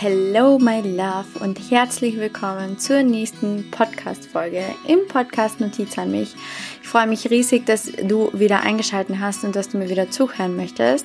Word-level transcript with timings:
Hello, 0.00 0.60
my 0.60 0.80
love 0.80 1.40
und 1.40 1.58
herzlich 1.72 2.16
willkommen 2.18 2.78
zur 2.78 3.02
nächsten 3.02 3.68
Podcast-Folge 3.72 4.62
im 4.86 5.00
Podcast 5.08 5.58
Notiz 5.58 5.98
an 5.98 6.12
mich. 6.12 6.36
Ich 6.80 6.88
freue 6.88 7.08
mich 7.08 7.28
riesig, 7.28 7.66
dass 7.66 7.90
du 8.04 8.30
wieder 8.32 8.60
eingeschaltet 8.60 9.16
hast 9.18 9.42
und 9.42 9.56
dass 9.56 9.70
du 9.70 9.76
mir 9.76 9.90
wieder 9.90 10.08
zuhören 10.08 10.54
möchtest. 10.54 11.04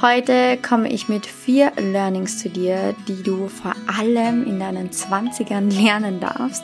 Heute 0.00 0.56
komme 0.58 0.88
ich 0.88 1.08
mit 1.08 1.26
vier 1.26 1.72
Learnings 1.78 2.38
zu 2.38 2.48
dir, 2.48 2.94
die 3.08 3.24
du 3.24 3.48
vor 3.48 3.74
allem 3.98 4.46
in 4.46 4.60
deinen 4.60 4.90
20ern 4.90 5.74
lernen 5.74 6.20
darfst, 6.20 6.62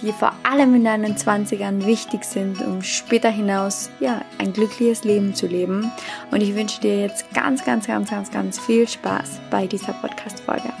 die 0.00 0.12
vor 0.12 0.32
allem 0.42 0.74
in 0.74 0.84
deinen 0.84 1.16
20ern 1.16 1.84
wichtig 1.84 2.24
sind, 2.24 2.62
um 2.62 2.80
später 2.80 3.28
hinaus 3.28 3.90
ja, 4.00 4.22
ein 4.38 4.54
glückliches 4.54 5.04
Leben 5.04 5.34
zu 5.34 5.46
leben. 5.46 5.92
Und 6.30 6.42
ich 6.42 6.54
wünsche 6.54 6.80
dir 6.80 6.98
jetzt 6.98 7.30
ganz, 7.34 7.62
ganz, 7.62 7.86
ganz, 7.86 8.08
ganz, 8.08 8.30
ganz 8.30 8.58
viel 8.58 8.88
Spaß 8.88 9.38
bei 9.50 9.66
dieser 9.66 9.92
Podcast-Folge. 9.92 10.72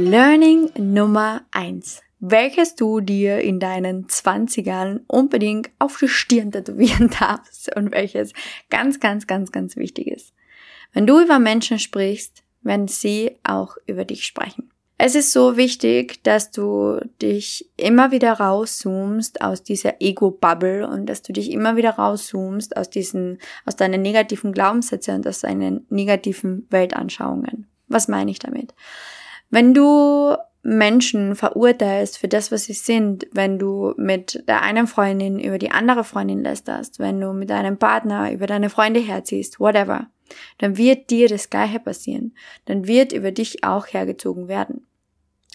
Learning 0.00 0.70
Nummer 0.78 1.42
eins, 1.50 2.02
welches 2.20 2.76
du 2.76 3.00
dir 3.00 3.40
in 3.40 3.58
deinen 3.58 4.06
20ern 4.06 5.00
unbedingt 5.08 5.70
auf 5.80 5.98
die 5.98 6.06
Stirn 6.06 6.52
tätowieren 6.52 7.10
darfst 7.18 7.74
und 7.74 7.90
welches 7.90 8.32
ganz, 8.70 9.00
ganz, 9.00 9.26
ganz, 9.26 9.50
ganz 9.50 9.74
wichtig 9.74 10.06
ist. 10.06 10.32
Wenn 10.92 11.04
du 11.04 11.20
über 11.20 11.40
Menschen 11.40 11.80
sprichst, 11.80 12.44
werden 12.62 12.86
sie 12.86 13.32
auch 13.42 13.76
über 13.86 14.04
dich 14.04 14.24
sprechen. 14.24 14.70
Es 14.98 15.16
ist 15.16 15.32
so 15.32 15.56
wichtig, 15.56 16.22
dass 16.22 16.52
du 16.52 17.00
dich 17.20 17.68
immer 17.76 18.12
wieder 18.12 18.34
rauszoomst 18.34 19.40
aus 19.42 19.64
dieser 19.64 20.00
Ego-Bubble 20.00 20.86
und 20.86 21.06
dass 21.06 21.22
du 21.22 21.32
dich 21.32 21.50
immer 21.50 21.74
wieder 21.74 21.90
rauszoomst 21.90 22.76
aus 22.76 22.88
diesen, 22.88 23.40
aus 23.66 23.74
deinen 23.74 24.02
negativen 24.02 24.52
Glaubenssätzen 24.52 25.16
und 25.16 25.26
aus 25.26 25.40
deinen 25.40 25.86
negativen 25.90 26.68
Weltanschauungen. 26.70 27.66
Was 27.88 28.06
meine 28.06 28.30
ich 28.30 28.38
damit? 28.38 28.74
Wenn 29.50 29.74
du 29.74 30.36
Menschen 30.62 31.34
verurteilst 31.34 32.18
für 32.18 32.28
das, 32.28 32.52
was 32.52 32.64
sie 32.64 32.74
sind, 32.74 33.26
wenn 33.32 33.58
du 33.58 33.94
mit 33.96 34.44
der 34.46 34.62
einen 34.62 34.86
Freundin 34.86 35.38
über 35.38 35.58
die 35.58 35.70
andere 35.70 36.04
Freundin 36.04 36.42
lästerst, 36.42 36.98
wenn 36.98 37.20
du 37.20 37.32
mit 37.32 37.48
deinem 37.48 37.78
Partner 37.78 38.32
über 38.32 38.46
deine 38.46 38.68
Freunde 38.68 39.00
herziehst, 39.00 39.60
whatever, 39.60 40.08
dann 40.58 40.76
wird 40.76 41.10
dir 41.10 41.28
das 41.28 41.48
Gleiche 41.48 41.80
passieren. 41.80 42.34
Dann 42.66 42.86
wird 42.86 43.12
über 43.12 43.32
dich 43.32 43.64
auch 43.64 43.86
hergezogen 43.86 44.48
werden. 44.48 44.86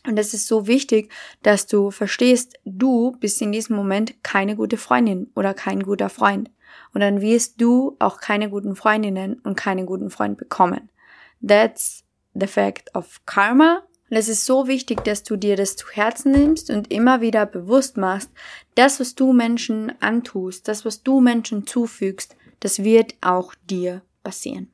Und 0.06 0.18
es 0.18 0.34
ist 0.34 0.48
so 0.48 0.68
wichtig, 0.68 1.12
dass 1.44 1.68
du 1.68 1.92
verstehst, 1.92 2.60
du 2.66 3.16
bist 3.20 3.42
in 3.42 3.52
diesem 3.52 3.76
Moment 3.76 4.22
keine 4.24 4.56
gute 4.56 4.78
Freundin 4.78 5.30
oder 5.36 5.54
kein 5.54 5.84
guter 5.84 6.10
Freund. 6.10 6.50
Und 6.94 7.02
dann 7.02 7.22
wirst 7.22 7.62
du 7.62 7.96
auch 8.00 8.20
keine 8.20 8.50
guten 8.50 8.76
Freundinnen 8.76 9.36
und 9.44 9.56
keinen 9.56 9.86
guten 9.86 10.10
Freund 10.10 10.38
bekommen. 10.38 10.90
That's 11.46 12.04
the 12.34 12.48
fact 12.48 12.94
of 12.96 13.22
Karma. 13.26 13.84
Und 14.10 14.18
es 14.18 14.28
ist 14.28 14.46
so 14.46 14.68
wichtig, 14.68 15.04
dass 15.04 15.24
du 15.24 15.36
dir 15.36 15.56
das 15.56 15.76
zu 15.76 15.88
Herzen 15.90 16.32
nimmst 16.32 16.70
und 16.70 16.92
immer 16.92 17.22
wieder 17.22 17.46
bewusst 17.46 17.98
machst, 17.98 18.30
das, 18.76 19.00
was 19.00 19.16
du 19.16 19.34
Menschen 19.34 19.94
antust, 20.02 20.68
das, 20.68 20.86
was 20.86 21.04
du 21.04 21.20
Menschen 21.20 21.66
zufügst, 21.66 22.36
das 22.60 22.84
wird 22.84 23.16
auch 23.22 23.56
dir 23.70 24.02
passieren. 24.24 24.74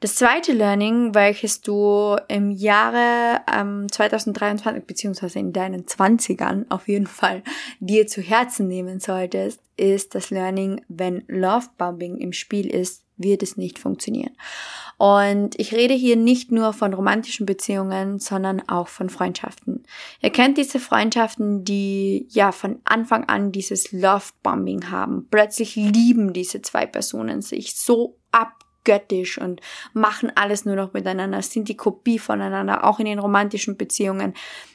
Das 0.00 0.16
zweite 0.16 0.52
Learning, 0.52 1.14
welches 1.14 1.62
du 1.62 2.16
im 2.28 2.50
Jahre 2.50 3.40
ähm, 3.50 3.90
2023 3.90 4.84
beziehungsweise 4.84 5.38
in 5.38 5.54
deinen 5.54 5.86
Zwanzigern 5.86 6.66
auf 6.68 6.86
jeden 6.86 7.06
Fall 7.06 7.42
dir 7.80 8.06
zu 8.06 8.20
Herzen 8.20 8.68
nehmen 8.68 9.00
solltest, 9.00 9.62
ist 9.78 10.14
das 10.14 10.28
Learning, 10.28 10.82
wenn 10.88 11.24
Love 11.28 11.68
Bombing 11.78 12.18
im 12.18 12.34
Spiel 12.34 12.66
ist, 12.66 13.05
wird 13.16 13.42
es 13.42 13.56
nicht 13.56 13.78
funktionieren. 13.78 14.36
Und 14.98 15.58
ich 15.58 15.74
rede 15.74 15.94
hier 15.94 16.16
nicht 16.16 16.52
nur 16.52 16.72
von 16.72 16.94
romantischen 16.94 17.44
Beziehungen, 17.44 18.18
sondern 18.18 18.66
auch 18.68 18.88
von 18.88 19.10
Freundschaften. 19.10 19.84
Ihr 20.22 20.30
kennt 20.30 20.56
diese 20.56 20.80
Freundschaften, 20.80 21.64
die 21.64 22.26
ja 22.30 22.50
von 22.52 22.80
Anfang 22.84 23.24
an 23.24 23.52
dieses 23.52 23.92
Love-Bombing 23.92 24.90
haben. 24.90 25.28
Plötzlich 25.30 25.76
lieben 25.76 26.32
diese 26.32 26.62
zwei 26.62 26.86
Personen 26.86 27.42
sich 27.42 27.76
so 27.76 28.16
ab 28.32 28.65
göttisch 28.86 29.36
und 29.36 29.60
machen 29.92 30.32
alles 30.34 30.64
nur 30.64 30.76
noch 30.76 30.94
miteinander, 30.94 31.42
sind 31.42 31.68
die 31.68 31.76
Kopie 31.76 32.18
voneinander, 32.18 32.84
auch 32.84 32.98
in 32.98 33.04
den 33.04 33.18
romantischen 33.18 33.76
Beziehungen. 33.76 34.32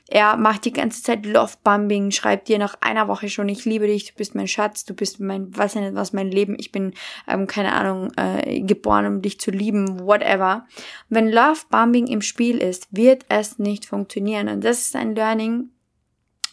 Er 0.08 0.36
macht 0.36 0.66
die 0.66 0.74
ganze 0.74 1.02
Zeit 1.02 1.26
Love-Bombing, 1.26 2.12
schreibt 2.12 2.50
dir 2.50 2.60
nach 2.60 2.76
einer 2.82 3.08
Woche 3.08 3.30
schon, 3.30 3.48
ich 3.48 3.64
liebe 3.64 3.88
dich, 3.88 4.12
du 4.12 4.14
bist 4.18 4.36
mein 4.36 4.48
Schatz, 4.48 4.84
du 4.84 4.94
bist 4.94 5.22
mein, 5.22 5.48
was 5.58 5.74
nicht, 5.74 5.96
was 5.96 6.12
mein 6.12 6.30
Leben, 6.30 6.56
ich 6.60 6.74
bin, 6.74 6.94
ähm, 7.28 7.48
keine 7.48 7.72
Ahnung, 7.72 8.12
äh, 8.18 8.60
geboren, 8.62 9.06
um 9.06 9.22
dich 9.22 9.40
zu 9.40 9.52
lieben, 9.52 10.02
whatever. 10.02 10.68
Wenn 11.08 11.32
Love-Bombing 11.32 12.08
im 12.08 12.22
Spiel 12.22 12.58
ist, 12.58 12.90
wird 12.92 13.26
es 13.30 13.58
nicht 13.58 13.86
funktionieren. 13.86 14.50
Und 14.50 14.66
das 14.66 14.82
ist 14.82 14.96
ein 14.98 15.16
Learning, 15.16 15.70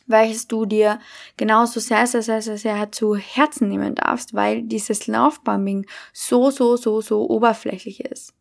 welches 0.09 0.49
du 0.49 0.67
dir 0.67 1.01
genauso 1.37 1.81
sehr, 1.81 2.07
sehr, 2.07 2.23
sehr, 2.23 2.43
sehr, 2.43 2.59
sehr 2.59 2.93
zu 2.93 3.17
Herzen 3.17 3.69
nehmen 3.69 3.95
darfst, 3.95 4.35
weil 4.35 4.63
dieses 4.63 5.07
Laufbombing 5.07 5.87
so, 6.13 6.51
so, 6.51 6.77
so, 6.77 7.01
so 7.01 7.29
oberflächlich 7.29 8.05
ist. 8.05 8.35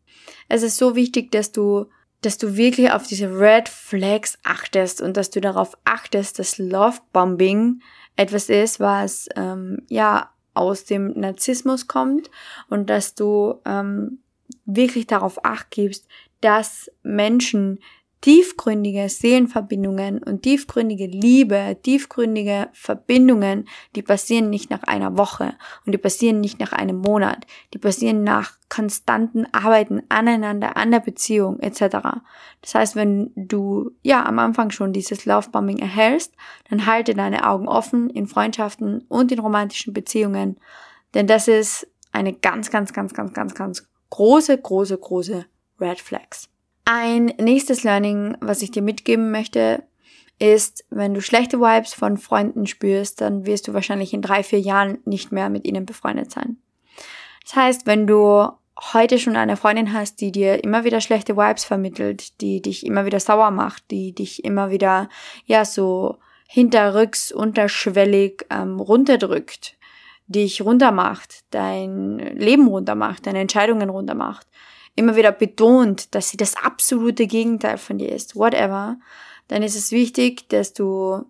Es 0.48 0.62
ist 0.62 0.76
so 0.76 0.96
wichtig, 0.96 1.30
dass 1.30 1.52
du 1.52 1.86
dass 2.20 2.36
du 2.36 2.56
wirklich 2.56 2.90
auf 2.90 3.06
diese 3.06 3.28
Red 3.28 3.68
Flags 3.68 4.38
achtest 4.42 5.00
und 5.00 5.16
dass 5.16 5.30
du 5.30 5.40
darauf 5.40 5.76
achtest, 5.84 6.38
dass 6.38 6.58
Lovebombing 6.58 7.80
etwas 8.16 8.48
ist, 8.48 8.80
was 8.80 9.28
ähm, 9.36 9.82
ja 9.88 10.30
aus 10.54 10.84
dem 10.84 11.12
Narzissmus 11.12 11.86
kommt 11.86 12.30
und 12.68 12.90
dass 12.90 13.14
du 13.14 13.60
ähm, 13.64 14.18
wirklich 14.64 15.06
darauf 15.06 15.44
acht 15.44 15.70
gibst, 15.70 16.08
dass 16.40 16.90
Menschen 17.02 17.78
tiefgründige 18.20 19.08
Seelenverbindungen 19.08 20.22
und 20.22 20.42
tiefgründige 20.42 21.06
Liebe, 21.06 21.76
tiefgründige 21.82 22.68
Verbindungen, 22.72 23.68
die 23.94 24.02
passieren 24.02 24.50
nicht 24.50 24.70
nach 24.70 24.82
einer 24.82 25.16
Woche 25.16 25.54
und 25.86 25.92
die 25.92 25.98
passieren 25.98 26.40
nicht 26.40 26.58
nach 26.58 26.72
einem 26.72 26.96
Monat, 26.96 27.46
die 27.72 27.78
passieren 27.78 28.24
nach 28.24 28.58
konstanten 28.68 29.46
Arbeiten 29.52 30.02
aneinander, 30.08 30.76
an 30.76 30.90
der 30.90 31.00
Beziehung 31.00 31.60
etc. 31.60 31.98
Das 32.60 32.74
heißt, 32.74 32.96
wenn 32.96 33.30
du 33.36 33.92
ja 34.02 34.24
am 34.26 34.38
Anfang 34.40 34.70
schon 34.70 34.92
dieses 34.92 35.24
Lovebombing 35.24 35.78
erhältst, 35.78 36.34
dann 36.68 36.86
halte 36.86 37.14
deine 37.14 37.48
Augen 37.48 37.68
offen 37.68 38.10
in 38.10 38.26
Freundschaften 38.26 39.02
und 39.08 39.30
in 39.30 39.38
romantischen 39.38 39.92
Beziehungen, 39.92 40.58
denn 41.14 41.26
das 41.26 41.48
ist 41.48 41.86
eine 42.12 42.32
ganz, 42.32 42.70
ganz, 42.70 42.92
ganz, 42.92 43.14
ganz, 43.14 43.32
ganz, 43.32 43.54
ganz 43.54 43.88
große, 44.10 44.58
große, 44.58 44.98
große 44.98 45.46
Red 45.80 46.00
Flags. 46.00 46.48
Ein 46.90 47.34
nächstes 47.38 47.84
Learning, 47.84 48.38
was 48.40 48.62
ich 48.62 48.70
dir 48.70 48.80
mitgeben 48.80 49.30
möchte, 49.30 49.82
ist, 50.38 50.86
wenn 50.88 51.12
du 51.12 51.20
schlechte 51.20 51.60
Vibes 51.60 51.92
von 51.92 52.16
Freunden 52.16 52.66
spürst, 52.66 53.20
dann 53.20 53.44
wirst 53.44 53.68
du 53.68 53.74
wahrscheinlich 53.74 54.14
in 54.14 54.22
drei, 54.22 54.42
vier 54.42 54.58
Jahren 54.58 54.96
nicht 55.04 55.30
mehr 55.30 55.50
mit 55.50 55.66
ihnen 55.66 55.84
befreundet 55.84 56.30
sein. 56.30 56.56
Das 57.44 57.56
heißt, 57.56 57.86
wenn 57.86 58.06
du 58.06 58.48
heute 58.94 59.18
schon 59.18 59.36
eine 59.36 59.58
Freundin 59.58 59.92
hast, 59.92 60.22
die 60.22 60.32
dir 60.32 60.64
immer 60.64 60.84
wieder 60.84 61.02
schlechte 61.02 61.36
Vibes 61.36 61.66
vermittelt, 61.66 62.40
die 62.40 62.62
dich 62.62 62.86
immer 62.86 63.04
wieder 63.04 63.20
sauer 63.20 63.50
macht, 63.50 63.90
die 63.90 64.14
dich 64.14 64.42
immer 64.42 64.70
wieder, 64.70 65.10
ja, 65.44 65.66
so 65.66 66.16
hinterrücks, 66.46 67.32
unterschwellig 67.32 68.46
ähm, 68.48 68.80
runterdrückt, 68.80 69.76
dich 70.26 70.62
runtermacht, 70.62 71.44
dein 71.50 72.16
Leben 72.16 72.66
runtermacht, 72.66 73.26
deine 73.26 73.40
Entscheidungen 73.40 73.90
runtermacht, 73.90 74.46
immer 74.98 75.16
wieder 75.16 75.32
betont, 75.32 76.14
dass 76.14 76.30
sie 76.30 76.36
das 76.36 76.56
absolute 76.56 77.26
Gegenteil 77.26 77.78
von 77.78 77.98
dir 77.98 78.10
ist, 78.10 78.36
whatever, 78.36 78.98
dann 79.48 79.62
ist 79.62 79.76
es 79.76 79.92
wichtig, 79.92 80.48
dass 80.48 80.72
du 80.72 81.24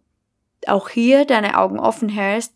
auch 0.66 0.88
hier 0.88 1.24
deine 1.24 1.58
Augen 1.58 1.78
offen 1.78 2.08
hältst 2.08 2.54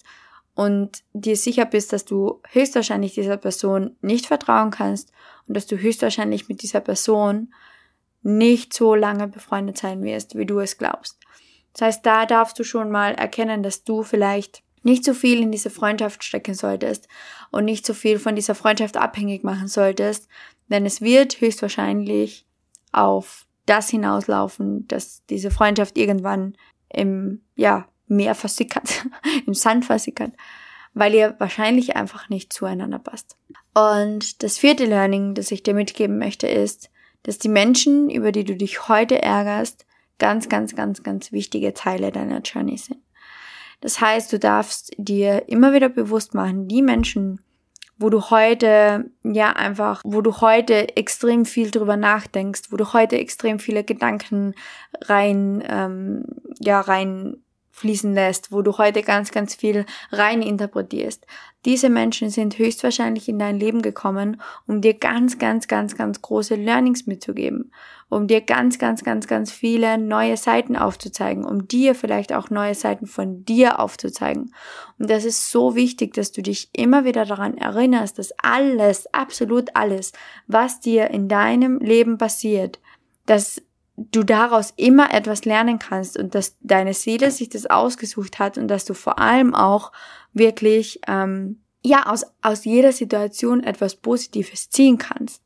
und 0.54 1.02
dir 1.12 1.36
sicher 1.36 1.64
bist, 1.64 1.92
dass 1.92 2.04
du 2.04 2.40
höchstwahrscheinlich 2.50 3.14
dieser 3.14 3.36
Person 3.36 3.96
nicht 4.00 4.26
vertrauen 4.26 4.70
kannst 4.70 5.12
und 5.46 5.56
dass 5.56 5.66
du 5.66 5.76
höchstwahrscheinlich 5.76 6.48
mit 6.48 6.62
dieser 6.62 6.80
Person 6.80 7.52
nicht 8.22 8.72
so 8.72 8.94
lange 8.94 9.28
befreundet 9.28 9.78
sein 9.78 10.02
wirst, 10.02 10.36
wie 10.36 10.46
du 10.46 10.60
es 10.60 10.78
glaubst. 10.78 11.18
Das 11.72 11.82
heißt, 11.82 12.06
da 12.06 12.26
darfst 12.26 12.58
du 12.58 12.64
schon 12.64 12.90
mal 12.90 13.14
erkennen, 13.14 13.62
dass 13.62 13.84
du 13.84 14.02
vielleicht 14.02 14.62
nicht 14.82 15.04
so 15.04 15.14
viel 15.14 15.40
in 15.40 15.52
diese 15.52 15.70
Freundschaft 15.70 16.24
stecken 16.24 16.54
solltest 16.54 17.08
und 17.50 17.64
nicht 17.64 17.86
so 17.86 17.94
viel 17.94 18.18
von 18.18 18.34
dieser 18.34 18.54
Freundschaft 18.54 18.96
abhängig 18.96 19.44
machen 19.44 19.68
solltest, 19.68 20.28
denn 20.68 20.86
es 20.86 21.00
wird 21.00 21.40
höchstwahrscheinlich 21.40 22.46
auf 22.92 23.46
das 23.66 23.88
hinauslaufen, 23.90 24.86
dass 24.88 25.24
diese 25.26 25.50
Freundschaft 25.50 25.96
irgendwann 25.96 26.56
im, 26.88 27.42
ja, 27.54 27.86
Meer 28.08 28.34
versickert, 28.34 29.06
im 29.46 29.54
Sand 29.54 29.86
versickert, 29.86 30.32
weil 30.92 31.14
ihr 31.14 31.34
wahrscheinlich 31.38 31.96
einfach 31.96 32.28
nicht 32.28 32.52
zueinander 32.52 32.98
passt. 32.98 33.36
Und 33.74 34.42
das 34.42 34.58
vierte 34.58 34.84
Learning, 34.84 35.34
das 35.34 35.50
ich 35.50 35.62
dir 35.62 35.72
mitgeben 35.72 36.18
möchte, 36.18 36.46
ist, 36.46 36.90
dass 37.22 37.38
die 37.38 37.48
Menschen, 37.48 38.10
über 38.10 38.32
die 38.32 38.44
du 38.44 38.54
dich 38.54 38.88
heute 38.88 39.22
ärgerst, 39.22 39.86
ganz, 40.18 40.48
ganz, 40.48 40.76
ganz, 40.76 41.02
ganz 41.02 41.32
wichtige 41.32 41.72
Teile 41.72 42.12
deiner 42.12 42.40
Journey 42.40 42.76
sind. 42.76 43.00
Das 43.80 44.00
heißt, 44.00 44.32
du 44.32 44.38
darfst 44.38 44.92
dir 44.96 45.48
immer 45.48 45.72
wieder 45.72 45.88
bewusst 45.88 46.34
machen, 46.34 46.68
die 46.68 46.82
Menschen, 46.82 47.40
wo 47.98 48.10
du 48.10 48.30
heute 48.30 49.10
ja 49.22 49.52
einfach, 49.52 50.00
wo 50.04 50.20
du 50.20 50.40
heute 50.40 50.96
extrem 50.96 51.44
viel 51.44 51.70
drüber 51.70 51.96
nachdenkst, 51.96 52.62
wo 52.70 52.76
du 52.76 52.92
heute 52.92 53.18
extrem 53.18 53.58
viele 53.58 53.84
Gedanken 53.84 54.54
rein, 55.02 55.62
ähm, 55.68 56.24
ja, 56.60 56.80
rein 56.80 57.36
fließen 57.72 58.12
lässt, 58.14 58.52
wo 58.52 58.62
du 58.62 58.78
heute 58.78 59.02
ganz, 59.02 59.32
ganz 59.32 59.54
viel 59.54 59.86
rein 60.12 60.42
interpretierst. 60.42 61.26
Diese 61.64 61.88
Menschen 61.88 62.28
sind 62.28 62.58
höchstwahrscheinlich 62.58 63.28
in 63.28 63.38
dein 63.38 63.58
Leben 63.58 63.82
gekommen, 63.82 64.40
um 64.66 64.80
dir 64.80 64.94
ganz, 64.94 65.38
ganz, 65.38 65.68
ganz, 65.68 65.96
ganz 65.96 66.20
große 66.20 66.54
Learnings 66.54 67.06
mitzugeben, 67.06 67.72
um 68.08 68.26
dir 68.26 68.42
ganz, 68.42 68.78
ganz, 68.78 69.04
ganz, 69.04 69.26
ganz 69.26 69.50
viele 69.50 69.96
neue 69.96 70.36
Seiten 70.36 70.76
aufzuzeigen, 70.76 71.44
um 71.44 71.66
dir 71.66 71.94
vielleicht 71.94 72.32
auch 72.32 72.50
neue 72.50 72.74
Seiten 72.74 73.06
von 73.06 73.44
dir 73.44 73.80
aufzuzeigen. 73.80 74.54
Und 74.98 75.08
das 75.08 75.24
ist 75.24 75.50
so 75.50 75.74
wichtig, 75.74 76.14
dass 76.14 76.30
du 76.30 76.42
dich 76.42 76.68
immer 76.72 77.04
wieder 77.04 77.24
daran 77.24 77.56
erinnerst, 77.56 78.18
dass 78.18 78.32
alles, 78.42 79.12
absolut 79.14 79.74
alles, 79.74 80.12
was 80.46 80.80
dir 80.80 81.10
in 81.10 81.28
deinem 81.28 81.78
Leben 81.78 82.18
passiert, 82.18 82.80
dass 83.24 83.62
du 83.96 84.22
daraus 84.22 84.72
immer 84.76 85.12
etwas 85.12 85.44
lernen 85.44 85.78
kannst 85.78 86.16
und 86.16 86.34
dass 86.34 86.56
deine 86.60 86.94
Seele 86.94 87.30
sich 87.30 87.48
das 87.48 87.66
ausgesucht 87.66 88.38
hat 88.38 88.56
und 88.56 88.68
dass 88.68 88.84
du 88.84 88.94
vor 88.94 89.18
allem 89.18 89.54
auch 89.54 89.92
wirklich 90.32 91.00
ähm, 91.06 91.60
ja 91.84 92.06
aus 92.06 92.24
aus 92.40 92.64
jeder 92.64 92.92
Situation 92.92 93.62
etwas 93.62 93.96
Positives 93.96 94.70
ziehen 94.70 94.98
kannst. 94.98 95.42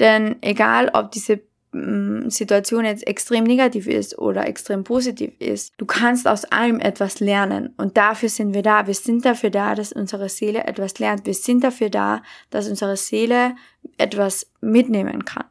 Denn 0.00 0.36
egal, 0.40 0.90
ob 0.92 1.12
diese 1.12 1.40
mm, 1.72 2.30
Situation 2.30 2.84
jetzt 2.86 3.06
extrem 3.06 3.44
negativ 3.44 3.86
ist 3.86 4.18
oder 4.18 4.46
extrem 4.46 4.82
positiv 4.82 5.32
ist, 5.38 5.74
du 5.76 5.84
kannst 5.84 6.26
aus 6.26 6.46
allem 6.46 6.80
etwas 6.80 7.20
lernen 7.20 7.74
und 7.76 7.96
dafür 7.96 8.30
sind 8.30 8.54
wir 8.54 8.62
da. 8.62 8.86
Wir 8.86 8.94
sind 8.94 9.24
dafür 9.26 9.50
da, 9.50 9.74
dass 9.74 9.92
unsere 9.92 10.30
Seele 10.30 10.64
etwas 10.64 10.98
lernt. 10.98 11.26
Wir 11.26 11.34
sind 11.34 11.62
dafür 11.62 11.90
da, 11.90 12.22
dass 12.50 12.68
unsere 12.68 12.96
Seele 12.96 13.54
etwas 13.98 14.50
mitnehmen 14.60 15.26
kann. 15.26 15.44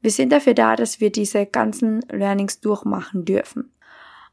Wir 0.00 0.10
sind 0.10 0.32
dafür 0.32 0.54
da, 0.54 0.76
dass 0.76 1.00
wir 1.00 1.10
diese 1.10 1.46
ganzen 1.46 2.00
Learnings 2.10 2.60
durchmachen 2.60 3.24
dürfen. 3.24 3.72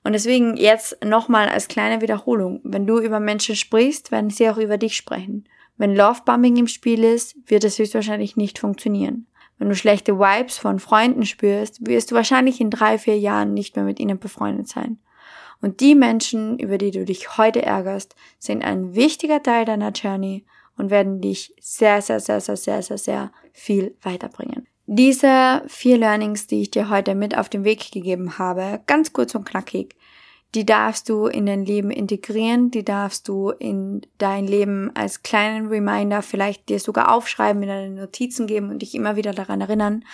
Und 0.03 0.13
deswegen 0.13 0.55
jetzt 0.55 1.03
nochmal 1.03 1.49
als 1.49 1.67
kleine 1.67 2.01
Wiederholung. 2.01 2.61
Wenn 2.63 2.87
du 2.87 2.99
über 2.99 3.19
Menschen 3.19 3.55
sprichst, 3.55 4.11
werden 4.11 4.29
sie 4.29 4.49
auch 4.49 4.57
über 4.57 4.77
dich 4.77 4.95
sprechen. 4.95 5.49
Wenn 5.75 5.95
Lovebombing 5.95 6.55
im 6.55 6.67
Spiel 6.67 7.03
ist, 7.03 7.35
wird 7.45 7.63
es 7.65 7.77
höchstwahrscheinlich 7.77 8.37
nicht 8.37 8.59
funktionieren. 8.59 9.27
Wenn 9.57 9.69
du 9.69 9.75
schlechte 9.75 10.19
Vibes 10.19 10.57
von 10.57 10.79
Freunden 10.79 11.25
spürst, 11.25 11.85
wirst 11.85 12.11
du 12.11 12.15
wahrscheinlich 12.15 12.61
in 12.61 12.69
drei, 12.69 12.97
vier 12.97 13.17
Jahren 13.17 13.53
nicht 13.53 13.75
mehr 13.75 13.85
mit 13.85 13.99
ihnen 13.99 14.19
befreundet 14.19 14.67
sein. 14.67 14.99
Und 15.61 15.79
die 15.79 15.95
Menschen, 15.95 16.59
über 16.59 16.77
die 16.77 16.91
du 16.91 17.03
dich 17.03 17.37
heute 17.37 17.63
ärgerst, 17.63 18.15
sind 18.37 18.63
ein 18.63 18.95
wichtiger 18.95 19.41
Teil 19.41 19.65
deiner 19.65 19.91
Journey 19.91 20.45
und 20.77 20.91
werden 20.91 21.21
dich 21.21 21.55
sehr, 21.59 22.01
sehr, 22.01 22.19
sehr, 22.19 22.39
sehr, 22.39 22.57
sehr, 22.57 22.83
sehr, 22.83 22.97
sehr 22.97 23.31
viel 23.51 23.95
weiterbringen. 24.03 24.66
Diese 24.89 25.63
vier 25.67 25.97
Learnings, 25.97 26.47
die 26.47 26.61
ich 26.61 26.71
dir 26.71 26.89
heute 26.89 27.13
mit 27.13 27.37
auf 27.37 27.49
den 27.49 27.65
Weg 27.65 27.91
gegeben 27.91 28.37
habe, 28.37 28.79
ganz 28.87 29.11
kurz 29.11 29.35
und 29.35 29.43
knackig, 29.43 29.97
die 30.55 30.65
darfst 30.65 31.09
du 31.09 31.27
in 31.27 31.45
dein 31.45 31.65
Leben 31.65 31.91
integrieren, 31.91 32.71
die 32.71 32.85
darfst 32.85 33.27
du 33.27 33.49
in 33.49 34.01
dein 34.17 34.47
Leben 34.47 34.89
als 34.95 35.23
kleinen 35.23 35.67
Reminder 35.67 36.21
vielleicht 36.21 36.69
dir 36.69 36.79
sogar 36.79 37.13
aufschreiben, 37.13 37.61
in 37.63 37.67
deine 37.67 37.89
Notizen 37.89 38.47
geben 38.47 38.69
und 38.69 38.81
dich 38.81 38.95
immer 38.95 39.17
wieder 39.17 39.33
daran 39.33 39.59
erinnern. 39.59 40.05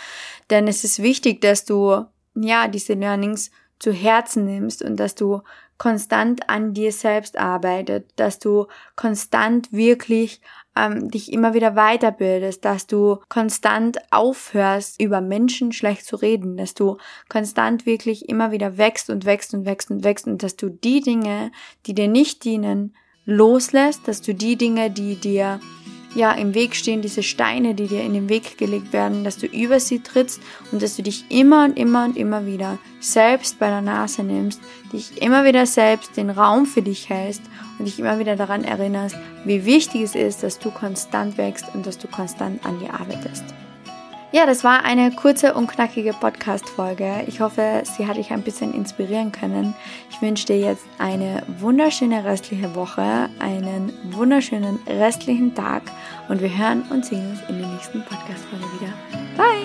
Denn 0.49 0.67
es 0.67 0.83
ist 0.83 1.03
wichtig, 1.03 1.41
dass 1.41 1.65
du, 1.65 2.05
ja, 2.33 2.67
diese 2.67 2.95
Learnings 2.95 3.51
zu 3.77 3.91
Herzen 3.91 4.45
nimmst 4.45 4.81
und 4.81 4.97
dass 4.97 5.13
du 5.13 5.41
konstant 5.77 6.49
an 6.49 6.73
dir 6.73 6.91
selbst 6.91 7.37
arbeitet, 7.37 8.09
dass 8.15 8.39
du 8.39 8.67
konstant 8.95 9.71
wirklich 9.71 10.41
ähm, 10.75 11.09
dich 11.09 11.31
immer 11.31 11.53
wieder 11.53 11.75
weiterbildest, 11.75 12.63
dass 12.65 12.87
du 12.87 13.19
konstant 13.29 13.99
aufhörst, 14.11 15.01
über 15.01 15.21
Menschen 15.21 15.71
schlecht 15.71 16.05
zu 16.05 16.15
reden, 16.15 16.57
dass 16.57 16.73
du 16.73 16.97
konstant 17.29 17.85
wirklich 17.85 18.29
immer 18.29 18.51
wieder 18.51 18.77
wächst 18.77 19.09
und 19.09 19.25
wächst 19.25 19.53
und 19.53 19.65
wächst 19.65 19.91
und 19.91 20.03
wächst 20.03 20.27
und 20.27 20.41
dass 20.41 20.55
du 20.55 20.69
die 20.69 21.01
Dinge, 21.01 21.51
die 21.85 21.93
dir 21.93 22.07
nicht 22.07 22.43
dienen, 22.43 22.95
loslässt, 23.25 24.07
dass 24.07 24.21
du 24.21 24.33
die 24.33 24.57
Dinge, 24.57 24.91
die 24.91 25.15
dir 25.15 25.59
ja 26.15 26.31
im 26.31 26.53
Weg 26.53 26.75
stehen, 26.75 27.01
diese 27.01 27.23
Steine, 27.23 27.73
die 27.75 27.87
dir 27.87 28.01
in 28.01 28.13
den 28.13 28.29
Weg 28.29 28.57
gelegt 28.57 28.93
werden, 28.93 29.23
dass 29.23 29.37
du 29.37 29.47
über 29.47 29.79
sie 29.79 29.99
trittst 29.99 30.41
und 30.71 30.81
dass 30.81 30.95
du 30.95 31.03
dich 31.03 31.25
immer 31.29 31.65
und 31.65 31.77
immer 31.77 32.05
und 32.05 32.17
immer 32.17 32.45
wieder 32.45 32.77
selbst 32.99 33.59
bei 33.59 33.67
der 33.67 33.81
Nase 33.81 34.23
nimmst, 34.23 34.61
dich 34.91 35.21
immer 35.21 35.45
wieder 35.45 35.65
selbst 35.65 36.15
den 36.17 36.29
Raum 36.29 36.65
für 36.65 36.81
dich 36.81 37.09
hältst 37.09 37.41
und 37.79 37.85
dich 37.85 37.99
immer 37.99 38.19
wieder 38.19 38.35
daran 38.35 38.63
erinnerst, 38.63 39.15
wie 39.45 39.65
wichtig 39.65 40.01
es 40.03 40.15
ist, 40.15 40.43
dass 40.43 40.59
du 40.59 40.71
konstant 40.71 41.37
wächst 41.37 41.65
und 41.73 41.85
dass 41.85 41.97
du 41.97 42.07
konstant 42.07 42.65
an 42.65 42.79
dir 42.79 42.93
arbeitest. 42.93 43.43
Ja, 44.33 44.47
das 44.47 44.63
war 44.63 44.83
eine 44.83 45.11
kurze 45.11 45.53
und 45.53 45.67
knackige 45.67 46.11
Podcast-Folge. 46.11 47.23
Ich 47.27 47.39
hoffe, 47.39 47.83
sie 47.85 48.07
hat 48.07 48.17
dich 48.17 48.31
ein 48.31 48.41
bisschen 48.41 48.73
inspirieren 48.73 49.31
können. 49.31 49.75
Ich 50.09 50.19
wünsche 50.23 50.47
dir 50.47 50.57
jetzt 50.57 50.83
eine 50.97 51.43
wunderschöne 51.59 52.25
restliche 52.25 52.73
Woche, 52.73 53.29
einen 53.37 53.93
wunderschönen 54.05 54.79
restlichen 54.87 55.53
Tag 55.53 55.83
und 56.29 56.41
wir 56.41 56.49
hören 56.49 56.81
und 56.89 57.05
sehen 57.05 57.29
uns 57.29 57.41
in 57.47 57.59
der 57.59 57.67
nächsten 57.67 58.03
Podcast-Folge 58.03 58.65
wieder. 58.79 58.93
Bye! 59.37 59.62